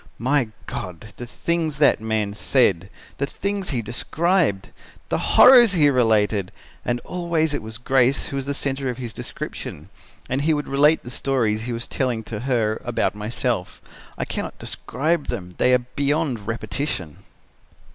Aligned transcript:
My 0.17 0.47
God! 0.65 1.13
the 1.17 1.27
things 1.27 1.77
that 1.77 2.01
man 2.01 2.33
said! 2.33 2.89
The 3.19 3.27
things 3.27 3.69
he 3.69 3.83
described! 3.83 4.69
The 5.09 5.35
horrors 5.37 5.73
he 5.73 5.91
related! 5.91 6.51
And 6.83 6.99
always 7.01 7.53
it 7.53 7.61
was 7.61 7.77
Grace 7.77 8.25
who 8.29 8.35
was 8.35 8.47
the 8.47 8.55
centre 8.55 8.89
of 8.89 8.97
his 8.97 9.13
description. 9.13 9.89
And 10.27 10.41
he 10.41 10.55
would 10.55 10.67
relate 10.67 11.03
the 11.03 11.11
stories 11.11 11.65
he 11.65 11.71
was 11.71 11.87
telling 11.87 12.23
to 12.23 12.39
her 12.39 12.81
about 12.83 13.13
myself. 13.13 13.79
I 14.17 14.25
cannot 14.25 14.57
describe 14.57 15.27
them. 15.27 15.53
They 15.59 15.71
are 15.71 15.77
beyond 15.95 16.47
repetition." 16.47 17.17